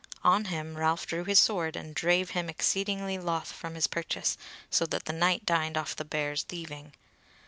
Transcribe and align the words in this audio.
On 0.23 0.45
him 0.45 0.77
Ralph 0.77 1.05
drew 1.05 1.25
his 1.25 1.39
sword 1.39 1.75
and 1.75 1.93
drave 1.93 2.31
him 2.31 2.49
exceeding 2.49 3.05
loth 3.23 3.51
from 3.51 3.75
his 3.75 3.85
purchase, 3.85 4.35
so 4.71 4.87
that 4.87 5.05
the 5.05 5.13
knight 5.13 5.45
dined 5.45 5.77
off 5.77 5.95
the 5.95 6.03
bear's 6.03 6.41
thieving. 6.41 6.93